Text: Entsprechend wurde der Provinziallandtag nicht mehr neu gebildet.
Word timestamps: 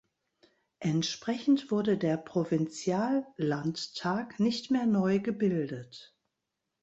Entsprechend 0.79 1.69
wurde 1.69 1.95
der 1.95 2.17
Provinziallandtag 2.17 4.39
nicht 4.39 4.71
mehr 4.71 4.87
neu 4.87 5.19
gebildet. 5.19 6.17